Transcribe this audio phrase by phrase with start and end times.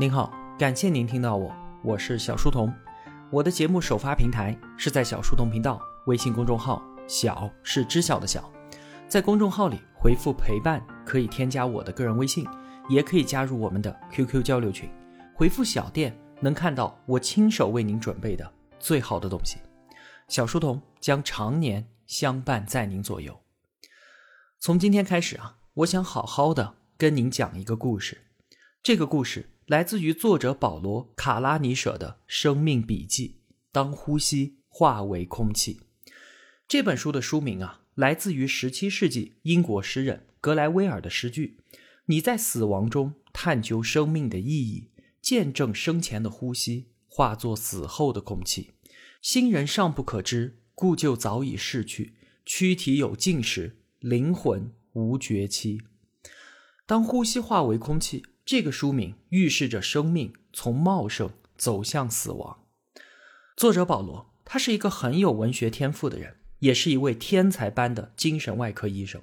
[0.00, 2.72] 您好，感谢您听到我，我是小书童。
[3.30, 8.50] 我的节目首发平台是在小书童频道微信公众号，小是知晓的小。
[9.06, 12.48] 在公众号里回复陪伴，可以添加我的个人微信，
[12.88, 14.88] 也可以加入我们的 QQ 交流群。
[15.34, 19.58] 回复小店能看到我亲手为您准备的最好的东西。
[20.28, 23.38] 小书童将常年相伴在您左右。
[24.60, 28.22] 从今天开始啊，我想好好的跟您讲一个故事。
[28.82, 29.50] 这个故事。
[29.70, 33.36] 来自于作者保罗·卡拉尼舍的生命笔记
[33.70, 35.74] 《当呼吸化为空气》
[36.66, 41.58] 这本书的书名啊，来自于17世纪英国诗人格莱威尔的诗句
[42.06, 44.88] ：“你在死亡中探究生命的意义，
[45.22, 48.72] 见证生前的呼吸化作死后的空气。
[49.22, 52.16] 新人尚不可知，故旧早已逝去。
[52.44, 55.80] 躯体有尽时，灵魂无绝期。
[56.84, 62.64] 当呼吸化为空气。”这个书名预示着生命从茂盛走向死亡。
[63.56, 69.22] 作者保罗，他是一个很有文学天赋的人，也是一位天才般的精神外科医生。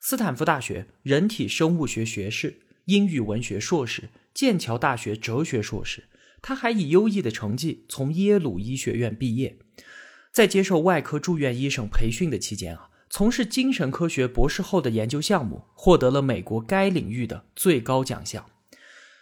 [0.00, 6.08] 斯坦福大学人体生物学学士、英语文学硕士、剑桥大学哲学硕士。
[6.42, 9.60] 他还以优异的成绩从耶鲁医学院毕业。
[10.32, 12.90] 在接受外科住院医生培训的期间啊。
[13.08, 18.44] 从事精神科学博士后的研究项目，获得了美国该领域的最高奖项。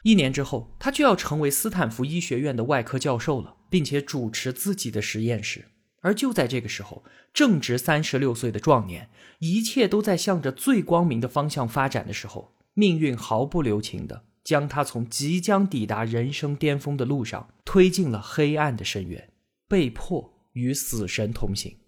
[0.05, 5.65] 一年之后，他就要成为斯坦福医学院的外科教授了，并且主持自己的实验室。
[6.03, 7.03] 而就在这个时候，
[7.33, 19.31] 正值三十六岁的壮年，一切都在向着最光明的方向发展的时候，命运毫不留情的将他从即将抵达人生巅峰的路上推进了黑暗的深渊，
[19.67, 21.79] 被迫与死神同行。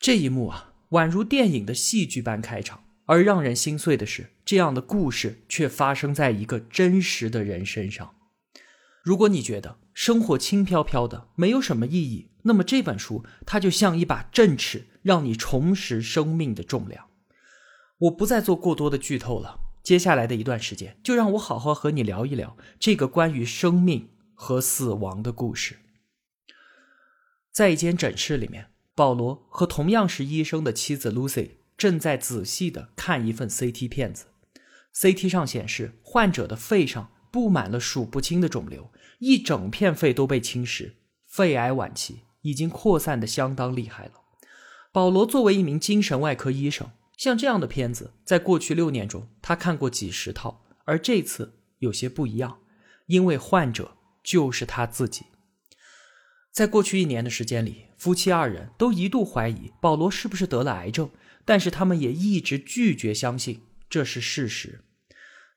[0.00, 0.72] 这一幕啊！
[0.92, 8.14] 宛如电影的戏剧般开场，而让人心碎的是，这样的故事却发生在一个真实的人身上。
[9.02, 17.06] 如果你觉得生活轻飘飘的，没有什么意义，那么这本书它就像一把振尺，让你重拾生命的重量。
[18.00, 25.78] 我不再做过多的剧透了，接下来的一段时间，就让我好好和你聊一聊这个关于生命和死亡的故事。
[27.50, 28.66] 在一间诊室里面。
[28.94, 34.26] 保罗和同样是医生的妻子 Lucy 正在仔细地看一份 CT 片子。
[34.94, 38.90] CT 上显示，患者的肺上布满了数不清的肿瘤，
[39.20, 40.94] 一整片肺都被侵蚀，
[41.24, 44.12] 肺癌晚期，已经扩散的相当厉害了。
[44.90, 52.58] 保罗作为一名精神外科医生，像这样的片子，在过去六年中他看过几十套，而这次有些不一样，
[53.06, 55.26] 因为患者就是他自己。
[56.50, 61.08] 在过去一年的时间里，夫妻二人都一度怀疑保罗是不是得了癌症，
[61.48, 64.80] 但是他们也一直拒绝相信这是事实。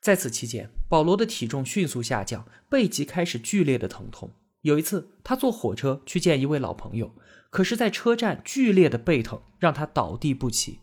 [0.00, 4.32] 在此期间，保罗的体重迅速下降，背脊开始剧烈的疼痛。
[4.62, 7.14] 有一次，他坐火车去见一位老朋友，
[7.50, 10.78] 可是，在车站剧烈的背疼让他倒地不起。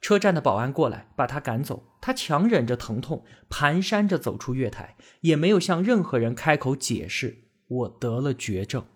[0.00, 8.86] 车站的保安过来把他赶走，他强忍着疼痛，蹒跚着走出月台，也没有向任何人开口解释：“我得了绝症。”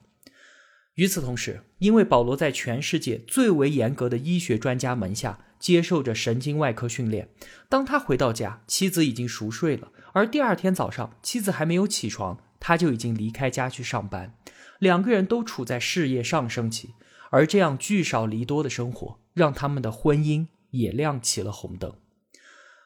[0.94, 7.28] 与此同时，因为保罗在全世界最为严格的医学专家门下接受着神经外科训练，
[7.68, 14.32] 当他回到家，妻子已经熟睡了，而第二天早上，妻子还没有起床，他就已经离开家去上班。
[14.78, 16.90] 两个人都处在事业上升期，
[17.30, 21.92] 而这样聚少离多的生活，让他们的婚姻也亮起了红灯。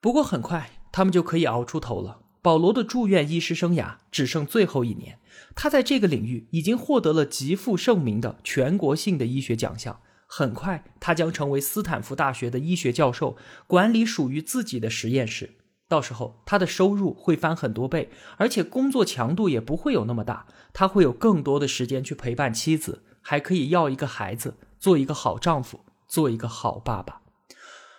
[0.00, 2.20] 不过很快，他们就可以熬出头了。
[2.40, 5.18] 保罗的住院医师生涯只剩最后一年，
[5.54, 10.00] 他在这个领域已经获得了极负盛名的全国性的医学奖项。
[10.32, 13.36] 很快，他将成为斯坦福大学的医学教授，
[13.66, 15.56] 管理属于自己的实验室。
[15.88, 20.46] 到时候，他的收入会翻很多倍，而且工作强度也不会有那么大。
[20.72, 27.22] 他会有更多的时间去陪伴妻子，还可以要一个孩子，做一个好丈夫，做一个好爸爸。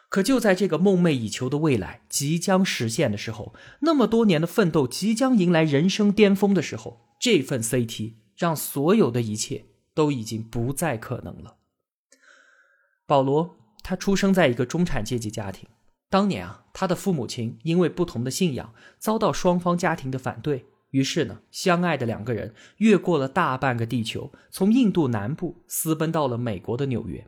[0.08, 11.58] 可就在这个梦寐以求的未来即将实现的时候，那么多年的奋斗即将迎来人生巅峰的时候，这份 CT 让所有的一切都已经不再可能了。
[13.12, 15.68] 保罗，他出生在一个中产阶级家庭，
[16.10, 27.28] 当年啊，他的父母亲因为不同的信仰遭到双方家庭的反对，于是呢，相爱的两个人越过了大半个地球，从印度南部私奔到了美国的纽约。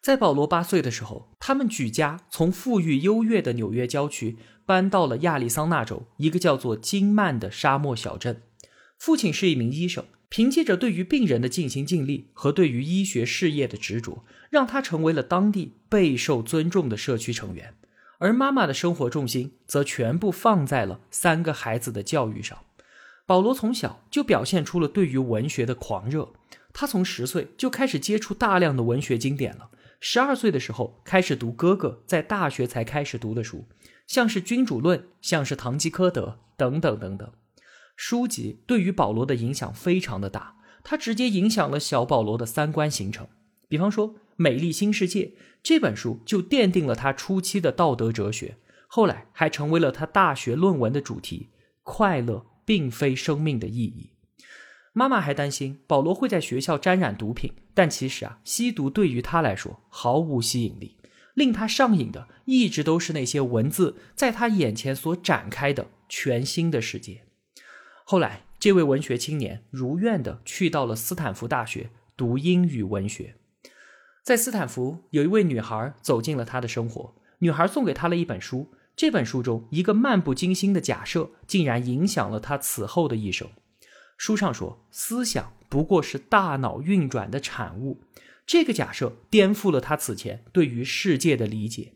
[0.00, 8.40] 在保罗八岁的时候，他们举家从富裕优越的纽约郊区搬到了亚利桑那州一个叫做金曼的沙漠小镇。
[8.98, 17.74] 父亲是一名医生，凭借着对于病人的尽心尽力和对于医学事业的执着，让他成为了当地备受尊重的社区成员。
[18.18, 22.56] 而妈妈的生活重心则全部放在了三个孩子的教育上。
[23.26, 26.32] 保罗从小就表现出了对于文学的狂热。
[26.72, 29.70] 他从十岁就开始接触大量的文学经典了。
[29.98, 33.66] 十二岁的时候开始读哥哥在大学才开始读的书，
[34.06, 37.32] 像是《君主论》，像是《堂吉诃德》等等等等。
[38.02, 43.28] 书籍对于保罗的影响非常的大，它直接影响了小保罗的三观形成。
[43.68, 45.24] 比方说，《美丽新世界》
[45.62, 48.56] 这本书就奠定了他初期的道德哲学，
[48.86, 51.50] 后来还成为了他大学论文的主题。
[51.82, 54.12] 快乐并非生命的意义。
[54.94, 60.96] 妈妈还担心保罗会在学校沾染毒品，但其实啊，吸毒对于他来说毫无吸引力，
[61.34, 67.24] 令他上瘾的一直都是那些文字在他眼前所展开的全新的世界。
[68.10, 73.36] 后来，这位文学青年如愿的去到了斯坦福大学读英语文学。
[74.24, 83.48] 在斯坦福，有一位女孩走进了他的生活，女孩送给他了一本书，这本书中一个漫不经心的假设，竟然影响了他此后的一生。
[84.16, 88.00] 书上说，思想不过是大脑运转的产物。
[88.44, 91.92] 这个假设颠覆了他此前对于世界的理解。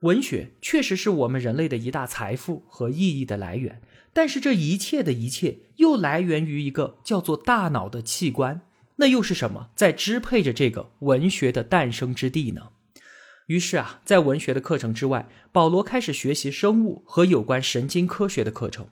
[0.00, 3.82] 文学确实是我们人类的一大财富和意义的来源，
[4.12, 8.62] 但是这一切的一切又来源于一个叫做大脑的器官。
[8.96, 12.68] 那又是什么在支配着这个文学的诞生之地呢？
[13.46, 18.88] 于是啊，在文学的课程之外，保罗开始学习生物和有关神经科学的课程。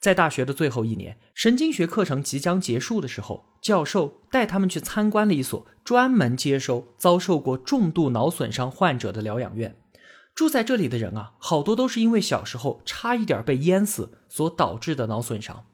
[0.00, 9.74] 在大学的最后一年，神经学课程即将结束的时候，教授带他们去参观了一所专门接收遭受过重度脑损伤患者的疗养院。
[10.34, 15.66] 住在这里的人啊，好多都是因为小时候差一点被淹死所导致的脑损伤。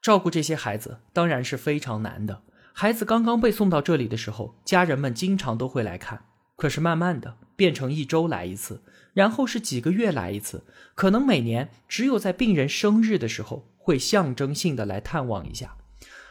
[0.00, 2.42] 照顾这些孩子当然是非常难的。
[2.72, 6.24] 孩子刚刚被送到这里的时候，家人们经常都会来看。
[6.56, 10.64] 可是慢慢的变成一周来一次，然后是几个月来一次，
[10.94, 15.76] 可能每年只有在病人生日的时候会象征性的来探望一下，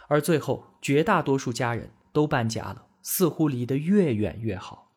[0.08, 4.92] 而最后绝大多数家人都搬家了，似乎离得越远越好。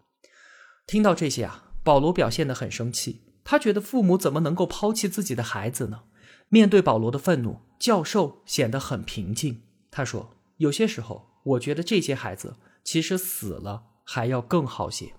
[0.87, 6.05] 听到这些啊，保罗表现得很生气，他觉得父母怎么能够抛弃自己的孩子呢？
[6.49, 9.63] 面对保罗的愤怒，教授显得很平静。
[9.91, 15.13] 他说：“有些时候，我觉得这些孩子其实死了还要更好些。”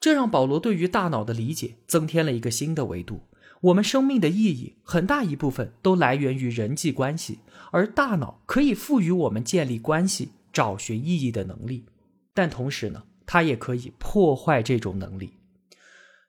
[0.00, 3.22] 这让保罗对于大脑的理解增添了一个新的维度。
[3.62, 7.40] 我们生命的意义很大一部分都来源于人际关系，
[7.72, 11.84] 而大脑可以赋予我们建立关系、找寻意义的能力。
[12.32, 15.32] 但同时呢，它也可以破坏这种能力。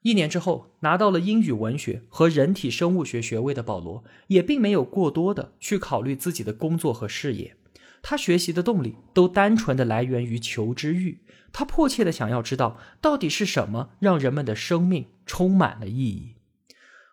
[0.02, 7.58] 一年之后，拿到了英语文学和人体生物学学位的保罗，也并没有过多的去考虑自己的工作和事业。
[8.02, 11.20] 他学习的动力都单纯的来源于求知欲。
[11.52, 16.36] 他迫切的想要知道，到底是什么让人们的生命充满了意义。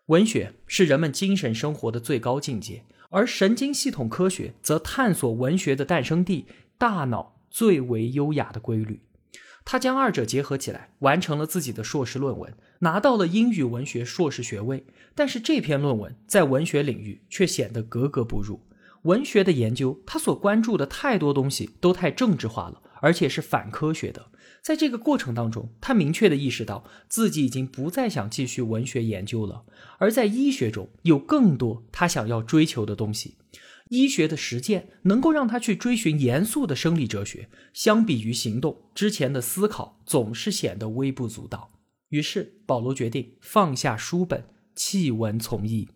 [0.07, 6.47] 文学是人们精神生活的最高境界，而神经系统科学则探索文学的诞生地——
[6.79, 9.01] 大脑最为优雅的规律。
[9.67, 14.87] 他将二者结合起来，完成了自己的硕士论文，拿到了英语文学硕士学位。
[15.15, 18.63] 但是这篇论文在文学领域却显得格格不入。
[19.03, 22.81] 文学的研究，他所关注的太多东西都太政治化了。
[23.01, 24.31] 而且是反科学的。
[24.63, 29.65] 在这个过程当中，他明确的意识到自己已经不再想继续文学研究了。
[29.99, 33.37] 而在医学中有更多他想要追求的东西。
[33.89, 37.49] 医学的实践能够让他去追寻严肃的生理哲学。
[37.73, 41.71] 相比于行动，之前的思考总是显得微不足道。
[42.09, 45.89] 于是保罗决定放下书本，弃文从医。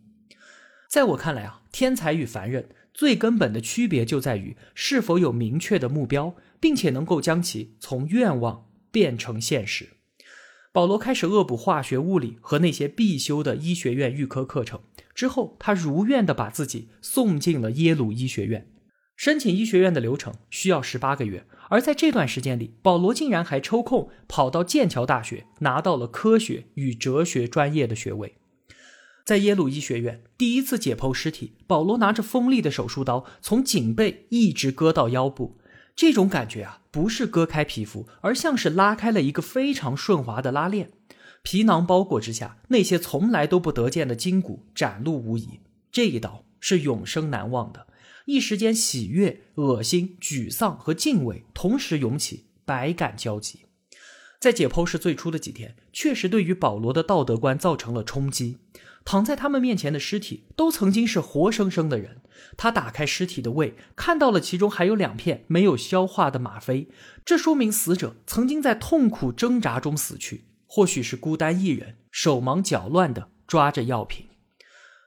[0.89, 6.37] 在我看来啊，天才与凡人最根本的区别就在于是否有明确的目标。
[6.61, 9.89] 并且能够将其从愿望变成现实。
[10.73, 14.81] 保罗开始恶补化学、物理和那些必修的医学院预科课程
[15.17, 18.69] 之后，他如愿的把自己送进了耶鲁医学院。
[19.17, 28.37] 申请医学院的流程需要十八个月，而在这段时间里，保罗竟然还抽空跑到剑桥大学拿到了科学与哲学专业的学位。
[29.27, 35.60] 在耶鲁医学院第一次解剖尸体，保罗拿着锋利的手术刀从颈背一直割到腰部。
[36.01, 40.93] 这种感觉啊，不是割开皮肤，而像是拉开了一个非常顺滑的拉链，
[41.43, 45.61] 皮囊包裹之下，那些从来都不得见的筋骨展露无遗。
[45.93, 47.87] 这一刀是永生难忘的，
[48.25, 53.67] 一时间喜悦、恶心、沮丧和敬畏同时涌起，百感交集。
[54.41, 58.57] 在解剖室最初的几天，确实对于保罗的道德观造成了冲击。
[59.05, 62.23] 躺在他们面前的尸体都曾经是活生生的人。
[62.57, 66.89] 他打开尸体的胃，看到了其中还有两片没有消化的吗啡，
[67.25, 74.27] 这说明死者曾经在痛苦挣扎中死去，或许是孤单一人，手忙脚乱地抓着药品。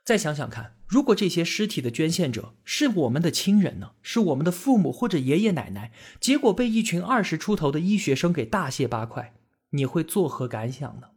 [0.06, 3.92] 再想想看，如果这些尸体的捐献者是我们的亲人呢？
[4.02, 9.34] 是我们的父母或者爷爷奶奶，结果被一群二十出头的医学生给大卸八块，
[9.70, 11.08] 你会作何感想呢？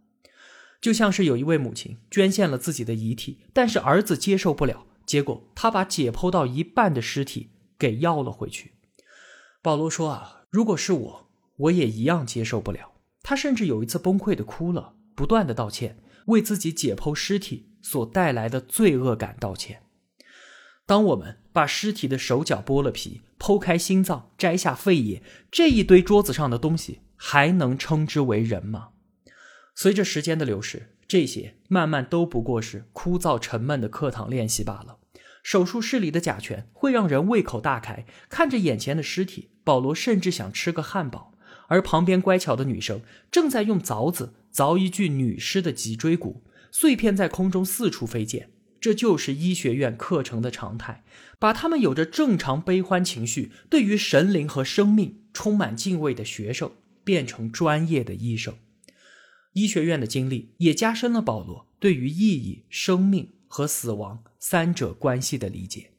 [0.80, 8.72] 就像是有一位母亲捐献了自己的遗体，但是儿子接受不了，结果他把解剖到一半的尸体给要了回去。
[9.62, 12.92] 保罗说啊，如果是我，我也一样接受不了。
[13.22, 17.70] 他甚至有一次崩溃的哭了，不断的道歉，为自己解剖尸体。
[17.82, 19.84] 所带来的罪恶感道歉。
[20.86, 25.22] 当我们把尸体的手脚剥了皮，剖开心脏，摘下肺叶，
[25.52, 28.88] 这一堆桌子上的东西还能称之为人吗？
[29.76, 34.98] 随着时间的流逝，这些慢慢都不过是枯燥沉闷的课堂练习罢了。
[35.42, 41.32] 手术室里的甲醛会让人胃口大开，看着眼前的尸体，保罗甚至想吃个汉堡。
[41.68, 46.44] 而旁边乖巧的女生正在用凿子凿一具女尸的脊椎骨。
[46.70, 51.04] 碎片在空中四处飞溅，这就是医学院课程的常态，
[51.38, 56.72] 把他们有着正常悲欢情绪、对于神灵和生命充满敬畏的学生
[57.02, 58.54] 变成专业的医生。
[59.56, 65.92] 医学院的经历也加深了保罗对于意义、生命和死亡三者关系的理解。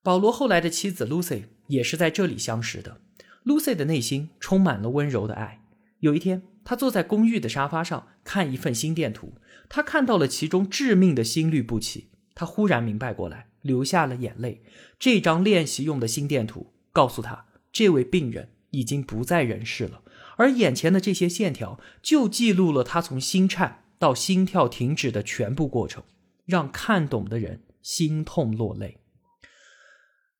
[0.00, 3.00] 保罗后来的妻子 Lucy 也是在这里相识的。
[3.44, 5.64] Lucy 的内心充满了温柔的爱。
[5.98, 9.34] 有一天，他坐在公寓的沙发上看一份心电图。
[9.68, 14.62] 他看到了其中致命的心律不齐，他忽然明白过来，流下了眼泪。
[15.00, 20.02] 这张练习用的心电图告诉他，这位病人已经不在人世了，
[20.42, 26.02] 而眼前的这些线条就记录了他从心颤到心跳停止的全部过程，
[26.44, 28.98] 让看懂的人心痛落泪。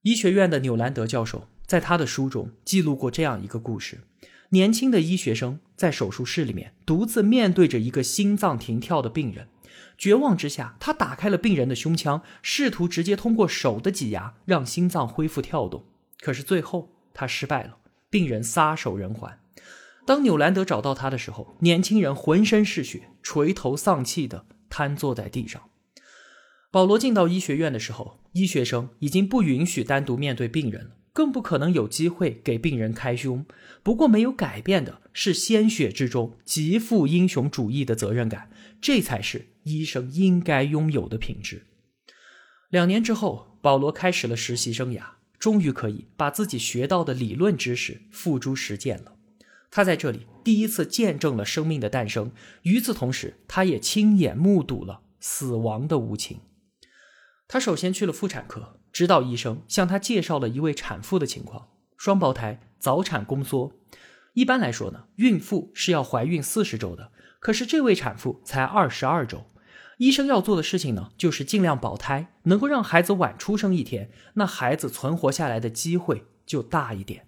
[0.03, 4.01] 医学院的纽兰德教授在他的书中记录过这样一个故事。
[4.49, 9.47] 年轻的医学生在手术室里面独自面对着一个心脏停跳的病人，
[9.97, 15.85] 绝望之下，他打开了病人的胸腔，试图直接通过手的挤压让心脏恢复跳动。
[16.21, 17.77] 可是最后他失败了，
[18.11, 19.39] 病人撒手人寰。
[20.05, 25.63] 当纽兰德找到他的时候，年轻人浑身是血，垂头丧气的瘫坐在地上。
[26.71, 30.91] 保罗进到医学院的时候，医学生已经不允许单独面对病人了。
[31.15, 33.45] 更不可能有机会给病人开胸。
[33.83, 41.67] 不过，没有改变的是鲜血之中极富英雄主义的责任感，这才是医生应该拥有的品质。
[42.71, 45.03] 两年之后，保罗开始了实习生涯，
[45.39, 49.13] 终于可以把自己学到的理论知识付诸实践了。
[49.73, 52.31] 他在这里第一次见证了生命的诞生，
[52.63, 56.39] 与此同时，他也亲眼目睹了死亡的无情。
[57.49, 58.79] 他首先去了妇产科。
[58.93, 63.73] 指导医生向他介绍了一位产妇的情况：双胞胎，早产宫缩。
[64.35, 67.11] 一般来说呢，孕妇是要怀孕四十周的，
[67.41, 69.47] 可是这位产妇才二十二周。
[69.97, 77.27] 医生要做的事情呢，就是尽量保胎，能够让孩子晚出生一天，那孩子存活下来的机会就大一点。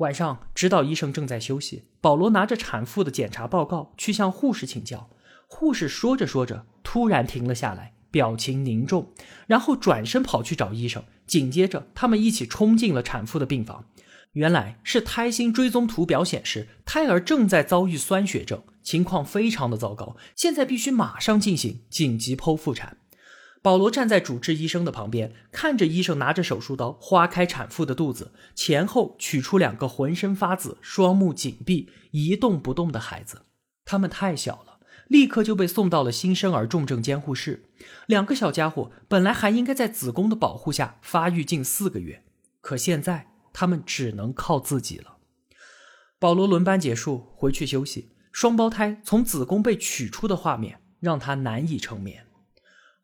[0.00, 5.10] 晚上，指导医生正在休息，保罗拿着产妇的检查报告去向护士请教。
[5.46, 7.92] 护士说着说着，突然停了下来。
[8.10, 9.12] 表情凝重，
[9.46, 11.04] 然后转身跑去找医生。
[11.28, 13.84] 紧接着，他们一起冲进了产妇的病房。
[14.32, 20.16] 原来是胎心追踪图表显示，胎儿正在遭遇酸血症，情况非常的糟糕。
[20.34, 22.96] 现在必须马上进行紧急剖腹产。
[23.62, 33.42] 保罗站在主治医生的旁边，看着医生拿着手术刀划开产妇的肚子，前后取出两个浑身发紫、双目紧闭、一动不动的孩子。
[33.84, 34.78] 他们太小了。
[35.08, 37.64] 立刻就被送到了新生儿重症监护室。
[38.06, 42.22] 两个小家伙本来还应该在子宫的保护下发育近四个月，
[42.60, 45.16] 可现在他们只能靠自己了。
[46.20, 52.24] 保罗轮班结束回去休息，双胞胎从子宫被取出的画面让他难以成眠。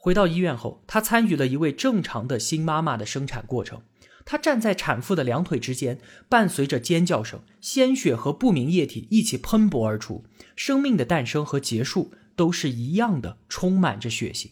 [0.06, 3.82] 回到医院后，他参与了一位正常的新妈妈的生产过程。
[4.24, 5.98] 他站在产妇的两腿之间，
[6.28, 10.24] 伴随着尖叫声，鲜血和不明液体一起喷薄而出。
[10.54, 14.50] 生命的诞生和结束都是一样的，充满着血腥。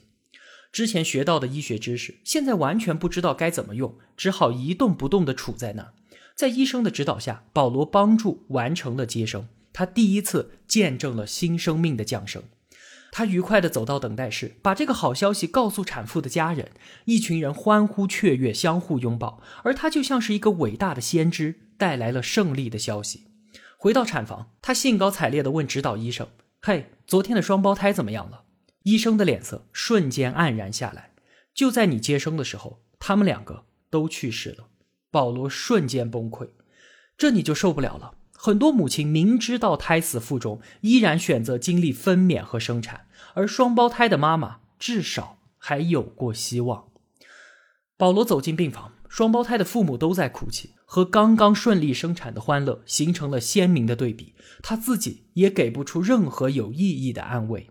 [0.73, 5.93] 之前学到的医学知识，现在完全不知道该怎么用，只好一动不动地杵在那。
[6.35, 9.47] 在医生的指导下，保罗帮助完成了接生。
[9.73, 12.43] 他第一次见证了新生命的降生。
[13.17, 16.73] 他愉快地走到等待室，把这个好消息告诉产妇的家人。
[17.05, 23.29] 一群人欢呼雀跃，相互拥抱，而他就像是一个伟大的先知，带来了胜利的消息。
[23.79, 26.27] 回到产房，他兴高采烈地问指导医生
[26.61, 28.47] ：“嘿，昨天的双胞胎怎么样了？”
[28.83, 31.13] 医生的脸色瞬间黯然下来。
[31.55, 34.67] 就在你接生的时候，他们两个都去世了。
[35.13, 36.49] 保罗瞬间崩溃，
[37.17, 38.15] 这你就受不了了。
[38.45, 46.89] 很多母亲明知道胎死腹中，依然选择经历分娩和生产，而双胞胎的妈妈至少还有过希望。
[47.97, 54.35] 保罗走进病房，双胞胎的父母都在哭泣，和刚刚顺利生产的欢乐形成了鲜明的对比。
[54.63, 57.71] 他自己也给不出任何有意义的安慰。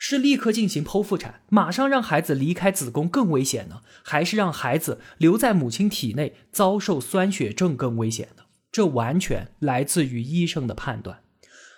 [0.00, 8.41] 是立刻进行剖腹产，马上让孩子离开子宫更危险呢，还是让孩子留在母亲体内遭受酸血症更危险呢？
[8.72, 11.22] 这完全来自于医生的判断。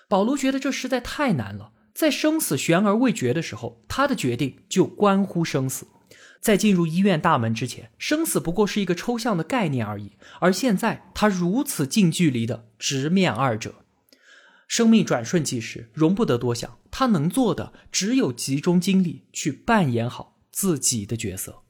[0.09, 5.89] 保罗觉得这实在太难了，在生死悬而未决的时候，他的决定就关乎生死。
[6.41, 13.77] 在进入医院大门之前，生死不过是一个抽象的概念而已，而现在他如此近距离的直面二者。
[14.69, 16.79] 生命转瞬即逝，容不得多想。
[16.91, 21.63] 他能做的只有集中精力去扮演好自己的角色。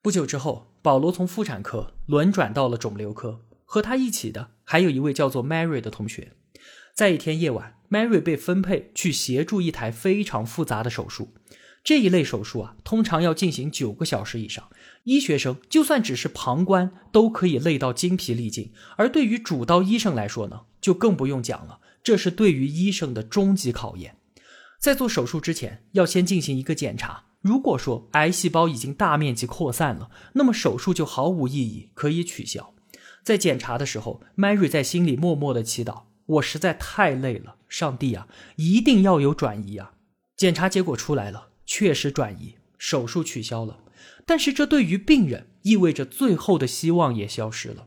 [0.00, 6.34] 不久之后，保罗从妇产科轮转到了肿瘤科，和他一起的还有一位叫做 Mary 的同学。
[6.94, 11.32] 在一天夜晚，Mary 被分配去协助一台非常复杂的手术。
[11.82, 14.68] 这一类手术啊，通常要进行九个小时以上。
[15.04, 18.74] 医学生就算只是旁观，都可以累到精疲力尽。
[18.98, 21.78] 而对于主刀医生来说呢，就更不用讲了。
[22.04, 24.18] 这是对于医生的终极考验。
[24.78, 27.24] 在做手术之前，要先进行一个检查。
[27.40, 32.74] 如果说癌细胞已经大面积扩散了，那么手术就毫无意义，可以取消。
[33.22, 38.26] 在检查的时候，Mary 在心里默默的祈祷：“我实在太累了，上帝啊，
[38.56, 39.92] 一定要有转移啊！”
[40.36, 43.78] 检查结果出来了，确实转移，手术取消了。
[44.26, 47.86] 但是这对于病人意味着最后的希望也消失了。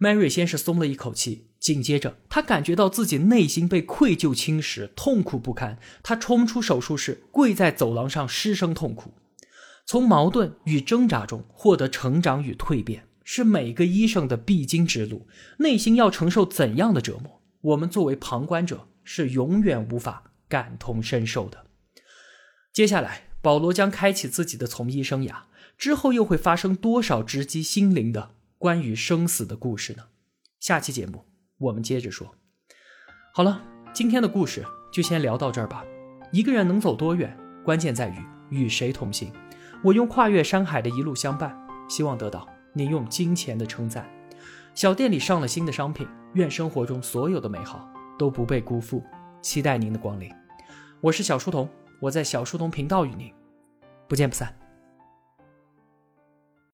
[0.00, 1.48] Mary 先是松了一口气。
[1.60, 5.78] 紧接着，他感觉到自己内心被愧疚侵蚀，痛苦不堪。
[6.02, 9.14] 他冲出手术室，跪在走廊上失声痛哭。
[9.86, 15.28] 从矛盾与挣扎中获得成长与蜕变，是每个医生的必经之路。
[15.58, 21.66] 内心要承受怎样的折磨，我们作为旁观者是永远无法感同身受的。
[22.72, 25.42] 接下来，保罗将开启自己的从医生涯，
[25.76, 30.04] 之后又会发生多少直击心灵的关于生死的故事呢？
[30.60, 31.26] 下期节目。
[31.58, 32.34] 我们接着说，
[33.32, 35.84] 好了，今天的故事就先聊到这儿吧。
[36.32, 38.16] 一个人能走多远，关键在于
[38.50, 39.32] 与谁同行。
[39.84, 41.56] 我用跨越山海的一路相伴，
[41.88, 44.08] 希望得到您用金钱的称赞。
[44.74, 49.02] 小店里上了新的商品，愿生活中所有的美好都不被辜负。
[49.42, 50.32] 期待您的光临。
[51.00, 51.68] 我是小书童，
[52.00, 53.32] 我在小书童频道与您
[54.08, 54.61] 不见不散。